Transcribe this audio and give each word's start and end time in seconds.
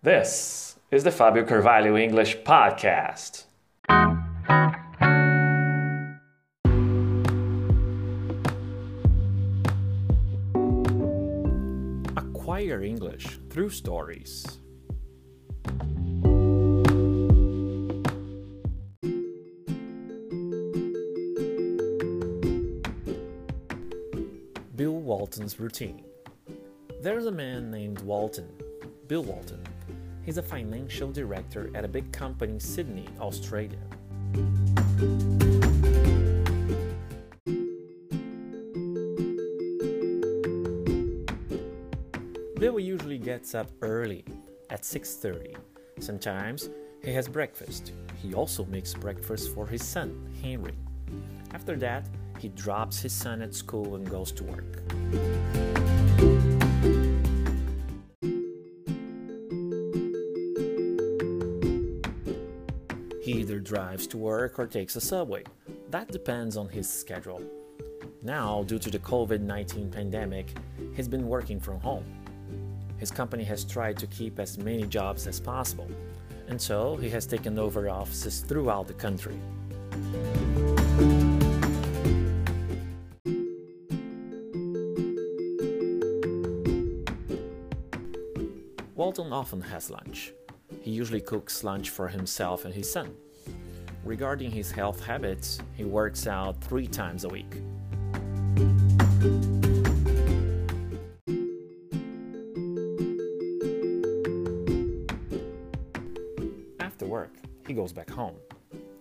This 0.00 0.76
is 0.92 1.02
the 1.02 1.10
Fabio 1.10 1.44
Carvalho 1.44 1.96
English 1.96 2.38
Podcast. 2.44 3.46
Acquire 12.16 12.80
English 12.80 13.40
through 13.50 13.70
stories. 13.70 14.46
Bill 24.76 25.00
Walton's 25.00 25.58
routine. 25.58 26.04
There's 27.02 27.26
a 27.26 27.32
man 27.32 27.72
named 27.72 27.98
Walton, 28.02 28.48
Bill 29.08 29.24
Walton. 29.24 29.64
He's 30.28 30.36
a 30.36 30.42
financial 30.42 31.10
director 31.10 31.70
at 31.74 31.86
a 31.86 31.88
big 31.88 32.12
company 32.12 32.52
in 32.52 32.60
Sydney, 32.60 33.08
Australia. 33.18 33.78
Bill 42.60 42.78
usually 42.78 43.16
gets 43.16 43.54
up 43.54 43.70
early 43.80 44.22
at 44.68 44.84
6:30. 44.84 45.56
Sometimes 45.98 46.68
he 47.02 47.14
has 47.14 47.26
breakfast. 47.26 47.92
He 48.22 48.34
also 48.34 48.66
makes 48.66 48.92
breakfast 48.92 49.54
for 49.54 49.66
his 49.66 49.82
son, 49.82 50.10
Henry. 50.42 50.76
After 51.54 51.74
that, 51.76 52.04
he 52.38 52.50
drops 52.50 53.00
his 53.00 53.14
son 53.14 53.40
at 53.40 53.54
school 53.54 53.96
and 53.96 54.04
goes 54.10 54.30
to 54.32 54.44
work. 54.44 55.67
He 63.28 63.40
either 63.40 63.60
drives 63.60 64.06
to 64.06 64.16
work 64.16 64.58
or 64.58 64.66
takes 64.66 64.96
a 64.96 65.02
subway. 65.02 65.44
That 65.90 66.10
depends 66.10 66.56
on 66.56 66.66
his 66.66 66.88
schedule. 66.88 67.42
Now, 68.22 68.62
due 68.62 68.78
to 68.78 68.90
the 68.90 69.00
COVID 69.00 69.42
19 69.42 69.90
pandemic, 69.90 70.54
he's 70.94 71.08
been 71.08 71.28
working 71.28 71.60
from 71.60 71.78
home. 71.78 72.06
His 72.96 73.10
company 73.10 73.44
has 73.44 73.64
tried 73.64 73.98
to 73.98 74.06
keep 74.06 74.38
as 74.38 74.56
many 74.56 74.84
jobs 74.84 75.26
as 75.26 75.40
possible, 75.40 75.86
and 76.46 76.58
so 76.58 76.96
he 76.96 77.10
has 77.10 77.26
taken 77.26 77.58
over 77.58 77.90
offices 77.90 78.40
throughout 78.40 78.88
the 78.88 78.94
country. 78.94 79.38
Walton 88.94 89.34
often 89.34 89.60
has 89.60 89.90
lunch. 89.90 90.32
He 90.80 90.90
usually 90.90 91.20
cooks 91.20 91.64
lunch 91.64 91.90
for 91.90 92.08
himself 92.08 92.64
and 92.64 92.74
his 92.74 92.90
son. 92.90 93.14
Regarding 94.04 94.50
his 94.50 94.70
health 94.70 95.04
habits, 95.04 95.60
he 95.74 95.84
works 95.84 96.26
out 96.26 96.62
three 96.62 96.86
times 96.86 97.24
a 97.24 97.28
week. 97.28 97.56
After 106.80 107.06
work, 107.06 107.34
he 107.66 107.74
goes 107.74 107.92
back 107.92 108.08
home. 108.10 108.36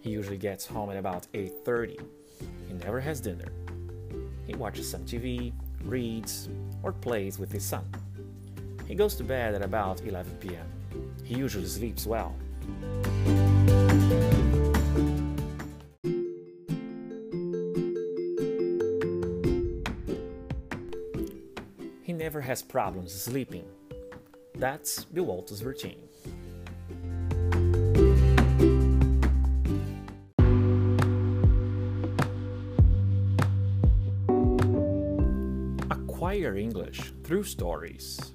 He 0.00 0.10
usually 0.10 0.38
gets 0.38 0.66
home 0.66 0.90
at 0.90 0.96
about 0.96 1.26
8:30. 1.34 1.98
He 2.68 2.74
never 2.74 3.00
has 3.00 3.20
dinner. 3.20 3.52
He 4.46 4.54
watches 4.54 4.90
some 4.90 5.04
TV, 5.04 5.52
reads, 5.84 6.48
or 6.82 6.92
plays 6.92 7.38
with 7.38 7.52
his 7.52 7.64
son. 7.64 7.84
He 8.86 8.94
goes 8.94 9.14
to 9.16 9.24
bed 9.24 9.54
at 9.54 9.62
about 9.62 10.02
11 10.02 10.36
p.m. 10.40 10.66
He 11.30 11.36
usually 11.36 11.66
sleeps 11.66 12.06
well. 12.08 12.34
He 22.02 22.12
never 22.12 22.40
has 22.40 22.62
problems 22.62 23.14
sleeping. 23.14 23.64
That's 24.56 25.04
Bill 25.04 25.26
Walton's 25.26 25.62
routine. 25.62 26.02
Acquire 35.92 36.56
English 36.56 37.12
through 37.22 37.44
stories. 37.44 38.32